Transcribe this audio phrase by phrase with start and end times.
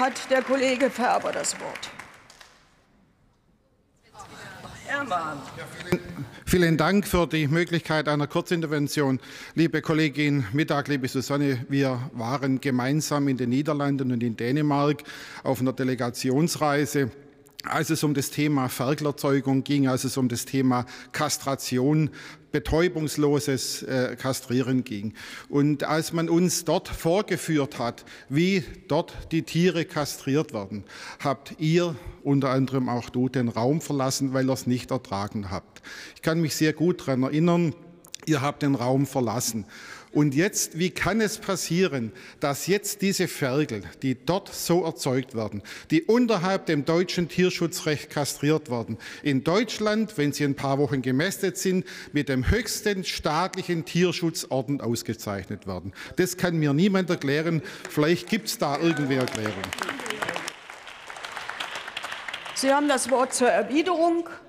[0.00, 1.90] hat der Kollege Färber das Wort.
[4.86, 5.38] Herrmann.
[6.46, 9.20] Vielen Dank für die Möglichkeit einer Kurzintervention.
[9.54, 15.04] Liebe Kollegin Mittag, liebe Susanne, wir waren gemeinsam in den Niederlanden und in Dänemark
[15.44, 17.12] auf einer Delegationsreise
[17.64, 22.10] als es um das Thema Ferkelerzeugung ging, als es um das Thema Kastration,
[22.52, 25.14] betäubungsloses äh, Kastrieren ging.
[25.48, 30.84] Und als man uns dort vorgeführt hat, wie dort die Tiere kastriert werden,
[31.22, 35.82] habt ihr, unter anderem auch du, den Raum verlassen, weil ihr es nicht ertragen habt.
[36.16, 37.74] Ich kann mich sehr gut daran erinnern,
[38.26, 39.66] ihr habt den Raum verlassen.
[40.12, 42.10] Und jetzt, wie kann es passieren,
[42.40, 48.70] dass jetzt diese Ferkel, die dort so erzeugt werden, die unterhalb dem deutschen Tierschutzrecht kastriert
[48.70, 54.80] werden, in Deutschland, wenn sie ein paar Wochen gemästet sind, mit dem höchsten staatlichen Tierschutzorden
[54.80, 55.92] ausgezeichnet werden?
[56.16, 57.62] Das kann mir niemand erklären.
[57.88, 59.62] Vielleicht gibt es da irgendwie Erklärung.
[62.56, 64.28] Sie haben das Wort zur Erwiderung.